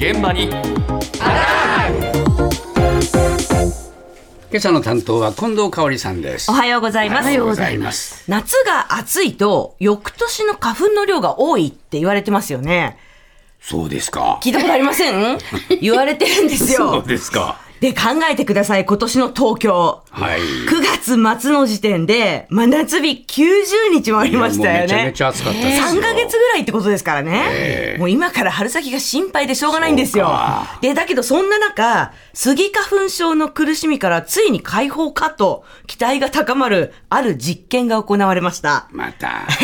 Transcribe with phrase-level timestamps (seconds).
[0.00, 0.48] 現場に
[4.50, 7.22] 今朝の担当は近藤香織さんですおはようございます。
[7.22, 12.98] おはようございます夏が暑いと、翌年の花粉の量が多いって言われてますよね。
[13.60, 15.38] そうですか聞いたことありません？
[15.80, 17.02] 言われてるんですそうよ。
[17.02, 18.00] ですかで、考
[18.30, 20.02] えてください、今年の東京。
[20.10, 25.24] はい9月末の時点で、真夏日90日もありましたよねめちゃめち。
[25.24, 27.96] ゃ暑かったですよ3ヶ月ぐらいってことですからね。
[27.98, 30.30] もう今から春先が心配でしょうがないんですよ。
[30.80, 38.88] で、だけどそんな中、スギ花粉症の苦しみからついに解放かと期待が高まるある実験が行われました。
[38.90, 39.46] また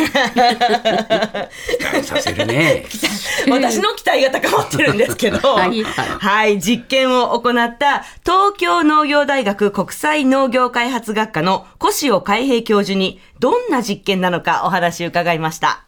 [1.78, 2.84] 期待させるね
[3.50, 15.86] 私の期待が高まってるんですけど、 はいはい、実験を行った東京農業大学国際農業開発学科の越尾海平教授にどんな実験なのかお話伺いました。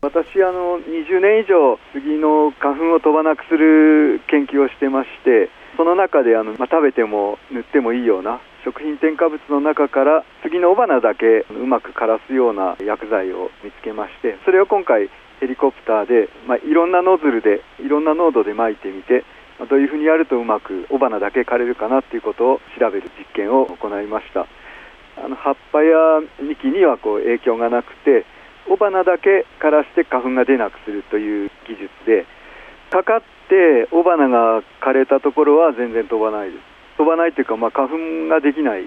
[0.00, 19.24] 私あの20年以上杉の花粉を飛ばなくする研究をしてましてその中であの、まあ、食べても塗ってもいいような食品添加物の中から杉の雄花だけうまく枯らすような薬剤を見つけましてそれを今回ヘリコプターで、まあ、いろんなノズルでいろんな濃度で撒いてみて
[19.66, 24.46] どういうふうにやるとうまく雄花だけ枯れるかなっていうことを調べる実験を行いました。
[25.22, 28.24] あの葉っぱや幹にはこう影響がなくて
[28.68, 32.26] 雄花だけ枯らして花粉が出なくするという技術で
[32.90, 36.62] かかって雄花が枯れたところは全然飛ばないです。
[36.98, 38.84] 飛ばないというか、まあ、花粉ができない。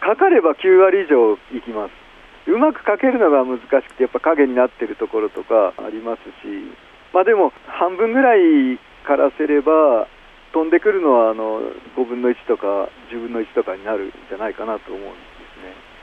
[0.00, 2.50] かかれば9割以上いきます。
[2.50, 6.84] うまくかけるのが難しくてやっぱ影になってるところとかありますし。
[7.12, 10.08] まあでも半分ぐらい枯らせれば
[10.52, 11.60] 飛んでくるのはあの
[11.96, 15.94] 5分の1とか10分の1とかになるんじゃないかなと思うんですね。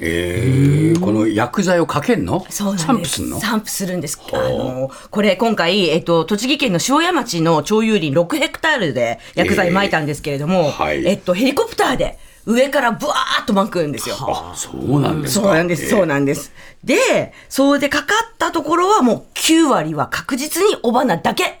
[0.00, 2.46] えー、この薬剤をかけんの？
[2.50, 2.86] そうなんです。
[2.86, 3.40] 散布すんの？
[3.40, 4.20] 散布するんです。
[4.32, 14.14] あの、これ今回、えっと、栃木県の塩谷町の町有林6ヘクタールで薬剤撒いたんですけれども、えーはいえっと、ヘリコプターで上からブワーッと撒くんですよ。
[14.20, 15.46] あそうなんですか？
[15.46, 16.52] そうなんです、そうなんです。
[16.84, 21.60] で、それでかかったところはもう9割は確実に雄花だけ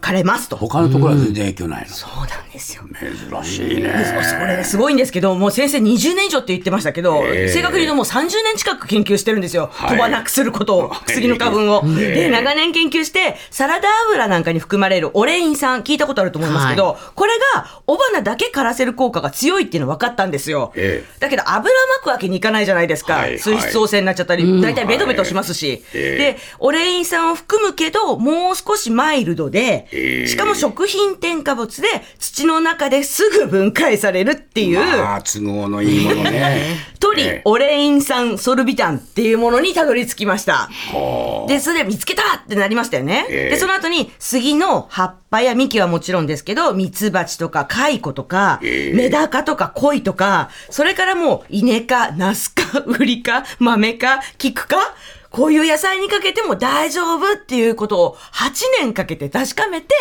[0.00, 0.56] 枯れますと。
[0.56, 2.82] 他のところは全然影響ないの、そうなんですよ。
[2.98, 9.68] 珍しいねそれがすごいんですけど、もう先生20年以上って言ってましたけど、ええ正確に言うともう30年近く研究してるんですよ。
[9.72, 11.82] はい飛ばなくすることを、はい杉の花粉を。
[11.98, 20.72] ええで、長年研究して、サラダ油なんかに含まれるオレイン酸、聞いたことあると思いますけど、これが雄花だけ枯らせる効果が強いっていうの分かったんですよ。
[20.76, 21.62] ええだけど油
[21.98, 23.14] 巻くわけにいかないじゃないですか。
[23.14, 25.84] はい水質汚染になっちゃったり、大体ベトベトしますし。
[25.94, 36.76] ええで、オレイン酸を含むけど、もう少しマイルドで、ええしかも食品添加物で土の中ですぐ分解されるっていう、まあ都合のいいものね。
[37.00, 37.42] トリええ。
[37.44, 40.68] オレイン酸ソルビタンっていうものにたどり着きました。
[41.48, 43.26] で、それで見つけたってなりましたよね。
[43.30, 43.50] ええ。
[43.50, 48.94] で、その後に杉の葉っぱや幹はもちろんですけど、ミツバチとか蚕とか、ええ。
[48.94, 54.76] メダカとか鯉とか、それからもう稲か、ナスか、ウリか、豆か、菊か、
[55.30, 59.94] こういう野菜にかけても大丈夫っていうことを8年かけて確かめて、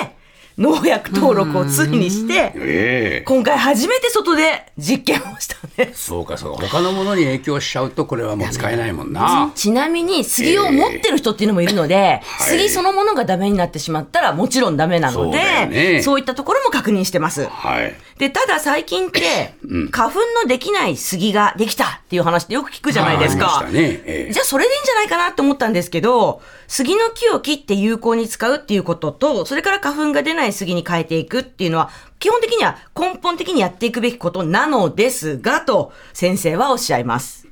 [0.58, 3.24] 農薬登録をついにして、ええ。
[3.26, 6.06] 今回初めて外で実験をしたんです。
[6.06, 6.68] そうかそうか。
[6.68, 9.52] 他のものに影響しちゃうとこれはもう使えないもんな。
[9.56, 12.50] ちなみに杉を持ってる人っていうのもいるので、はい。
[12.52, 16.02] 杉そのものがダメになってしまったらもちろんダメなので、ね。
[16.02, 17.46] そういったところも確認してます。
[17.46, 17.96] はい。
[18.18, 19.54] で、ただ最近って、
[19.92, 23.66] 花粉のできない杉ができたっていう話ってよく聞くじゃないですか。
[23.72, 24.02] ね。
[24.06, 24.34] ええ。
[24.34, 37.48] じゃあそれでいいんじゃないかなって思ったんですけど、杉の木を切って有効に使うっていうことと、それから花粉が出ない杉に変えていくっていうのは、基本的には根本的にやっていくべきことなのですが、と先生はおっしゃいます。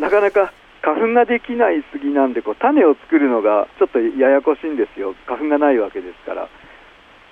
[0.00, 0.52] なかなか
[0.82, 5.14] 花粉ができない杉なんでこう種を作るのがちょっとややこしいんですよ。
[5.26, 6.48] 花粉がないわけですから。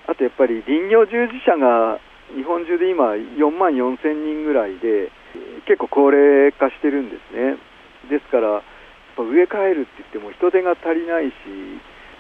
[0.07, 1.99] あとやっぱり林業従事者が
[2.37, 5.11] 日本中で今4万4千人ぐらいで
[5.67, 7.59] 結構高齢化してるんですね。
[8.09, 8.63] ですから
[9.17, 11.35] やっぱ植え替えるって言っても人手が足りないし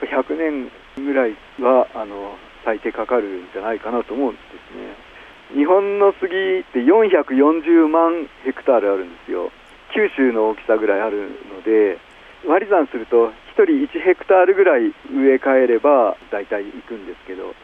[0.04, 4.41] 100年ぐらいはあの最低かかるんじゃないかなと思うんで
[4.71, 5.12] すね。
[5.56, 9.50] 日本の杉って440万ヘクタールあるんですよ。
[9.94, 11.98] 九州の大きさぐらいあるので
[12.47, 17.54] 割り算すると1人1ヘクタールぐらい植え替えれば大体いくんですけど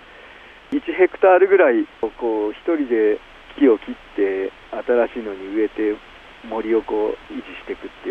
[0.73, 3.19] 1ヘクタールぐらいこう1人で
[3.59, 5.97] 木を切って新しいのに植えて
[6.45, 8.11] 森をこう維持していくって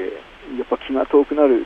[0.57, 1.65] やっぱ気が遠くなる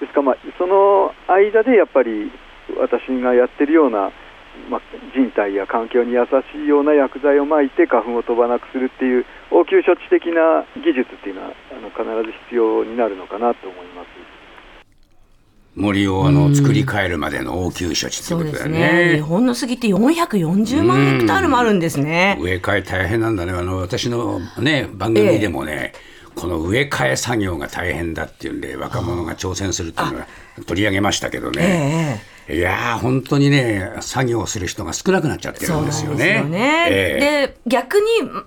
[0.00, 2.30] ですから、まあ、その間でやっぱり
[2.78, 4.12] 私がやってるような、
[4.70, 4.80] まあ、
[5.14, 14.37] 人体や環境に優しいような薬剤をまいて花粉を飛ばなくするっていう応急処置的な技術っていうのはあの必ず必要になるのかなと思います。
[15.74, 18.78] 森をあの作り変えるまでの応急処置ってそうことだよね。
[19.10, 19.20] 日ね。
[19.20, 22.36] 本の杉って440万ヘクタールもあるんですね。
[22.40, 23.52] 植え替え大変なんだね。
[23.52, 25.92] あの私のね番組でもね、
[26.34, 30.26] この植え替え作業が大変だっていうんで若者が挑戦するっていうのは
[30.66, 32.20] 取り上げましたけどね。
[32.22, 36.42] ええいやー本当にね作業する人が少なくなっちゃってるんですよね。
[36.42, 38.06] ねええで逆に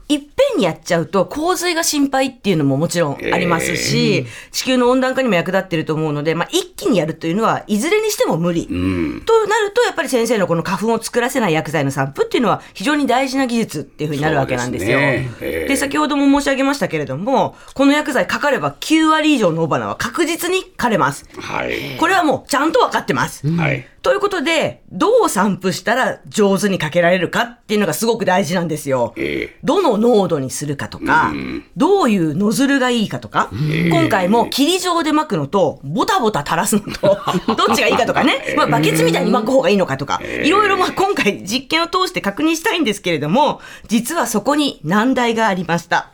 [0.10, 8.68] いっぺんにやっちゃうと洪水が心配っていうのももちろんありますし、地球の温暖化にも役立ってると思うので、まあ、一気にやるというのはいずれにしても無理。
[8.70, 15.00] うんとなるとやっぱり先生のこの花粉を作らせない薬剤の散布っていうのは非常に大事な技術っていうふうになるわけなんですよ。
[15.00, 21.26] ですねええで先ほども申し上げましたけれどもこの薬剤かかれば9割以上の雄花は確実に枯れます。
[21.38, 21.98] はい。
[22.00, 23.48] これはもうちゃんと分かってます。
[23.48, 23.86] はい。
[24.02, 29.14] ということで、どう散布したら上手にかけられるかっていうのがすごく大事なんですよ。
[29.16, 29.60] ええ。
[29.64, 31.32] どの濃度にするかとか、
[31.78, 33.52] どういうノズルがいいかとか、
[33.90, 37.20] 今回も霧状で巻くのと、ボタボタ垂らすのと、
[37.56, 46.10] どっちがいいかとかね、まあ、バケツみたいに巻く方がいいのかとか、いろいろまあ今回実験を通して確認したいんですけれども、実はそこに難題がありました。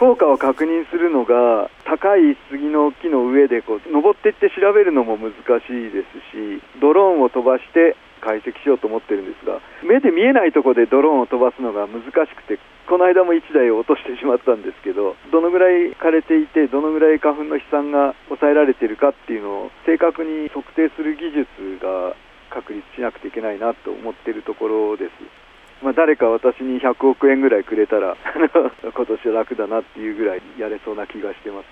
[0.00, 12.56] 効果を確認するのが高い杉の木の上でこう登っていって調べるのも難しいですしドローンを飛ばして解析しようと思ってるんですが目で見えないとこでドローンを飛ばすのが難しくて
[12.88, 21.44] この間も1台を落としてしまったんですけどどのぐらい枯れていてどのぐらい花粉の飛散が抑えられてるかっていうのを正確に測定する技術
[21.76, 22.16] が
[22.48, 25.39] 確立しなくていけないなと思ってるところです。
[25.82, 28.16] まあ、誰か私に100億円ぐらいくれたら
[28.84, 31.66] 今年は楽だなっていうぐらいやれそうな気がしてます。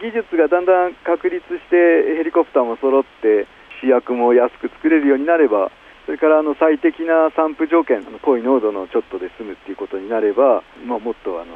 [0.00, 3.46] 技術がだんだん確立してヘリコプターも揃って
[3.80, 5.70] 試薬も安く作れるようになれば
[6.06, 11.54] それからあの最適な散布条件の濃い濃度のちょっとで済むっていうことになれば、まあ、もっとあの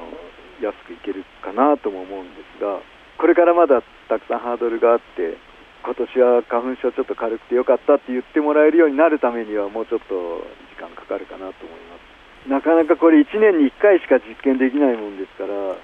[0.60, 2.78] 安くいけるかなとも思うんですが
[3.18, 5.36] これからまだたくさんハードルがあって
[5.84, 10.46] 今年は花粉症ちょっと軽くてよかったって言ってもらえるようになるためにはもうちょっと
[10.78, 12.48] 間かかるかなと思います。
[12.48, 15.74] なかなかこれ1年に1回しか実験できないもんですから。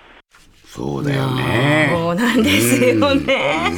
[0.75, 1.88] そうだよね。
[1.94, 3.73] そうなんですよね。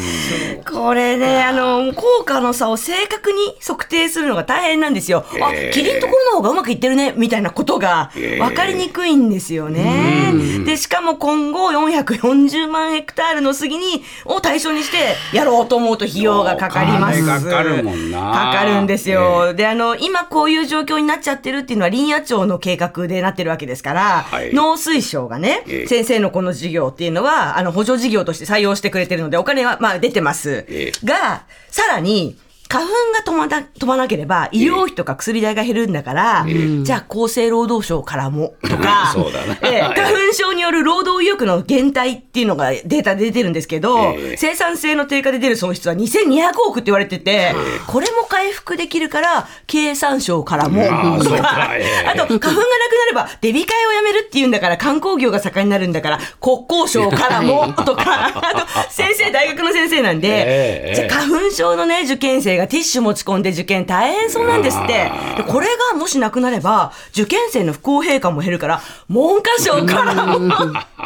[0.66, 5.24] これね、あの、効果の差を正確に測定するのが大変なんですよ。
[5.42, 10.32] あ、えーキリンところの方がうまくいってるね、みたいなことがえー分かりにくいんですよね。
[10.64, 17.24] で、しかも今後440万ヘクタールの杉に、を対象にしてやろうと思うと費用がかかります。
[17.26, 19.52] かかるもんなかかるんですよ。
[19.52, 24.00] で、あの、今こういう状況になっちゃってるっていうのは林野庁の計画でなってるわけですから、
[24.30, 30.64] はい農水省がね、ええ先生のこの事業っていうのは、あの、補助事業として採用してくれてるので、お金は、まあ、出てます。
[30.68, 32.38] えが、さらに、
[32.68, 36.46] 花粉が飛まな飛ばなければ、医療費とか薬代が減るんだから、
[36.82, 39.56] じゃあ厚生労働省からも、とか、 そうだな。
[39.62, 44.36] ええ花粉症による労働意欲の減退っていうのがデータで出てるんですけど、ええ。
[44.36, 47.54] 生産性の低下で出る損失は2200億って言われてて、
[47.86, 51.70] これも回復できるから、経産省からも、ああそうか。
[51.78, 52.08] ええ。
[52.08, 52.62] あと、花粉がなくな
[53.06, 60.94] れば、デビ会をやめるっていうんだから、観光業が盛んになるんだから、国交省からも、とか、あと、先生、大学の先生なんで、ええ。
[60.96, 65.10] じゃあ花粉症のね、受験生がティッシュ持ち込んで受験大変そうなんですって。
[65.36, 70.50] でこれがもしなくなれば、受験生の不公平感も減るから、文科省からも、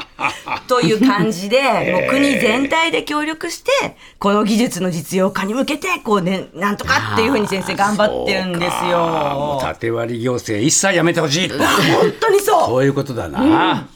[0.68, 1.60] という感じで、
[1.92, 9.58] もう国全体で協力して、この技術の実用化に向けて、こうね、なんとかっていうふうに先生頑張ってるんですよ。
[9.62, 11.56] 縦割り行政一切やめてほしいと。
[11.58, 11.66] 本
[12.20, 12.66] 当にそう。
[12.66, 13.88] そういうことだな。